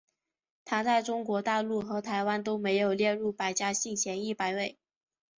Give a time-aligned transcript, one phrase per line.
[0.65, 4.79] 它在中国大陆和台湾都没有列入百家姓前一百位。